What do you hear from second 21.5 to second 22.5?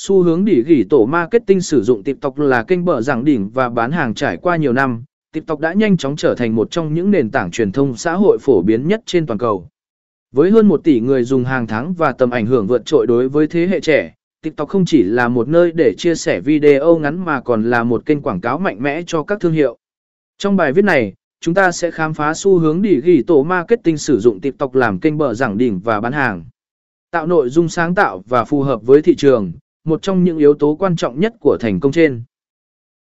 ta sẽ khám phá